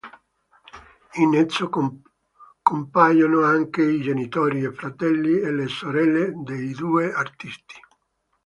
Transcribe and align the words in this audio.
In 1.21 1.35
esso 1.35 1.69
compaiono 1.69 3.43
anche 3.43 3.83
i 3.83 4.01
genitori, 4.01 4.61
i 4.65 4.73
fratelli 4.73 5.39
e 5.41 5.51
le 5.51 5.67
sorelle 5.67 6.33
dei 6.43 6.73
due 6.73 7.13
artisti. 7.13 7.79